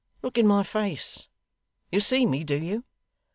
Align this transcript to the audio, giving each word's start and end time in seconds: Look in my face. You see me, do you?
Look 0.23 0.39
in 0.39 0.47
my 0.47 0.63
face. 0.63 1.27
You 1.91 1.99
see 1.99 2.25
me, 2.25 2.43
do 2.43 2.57
you? 2.57 2.85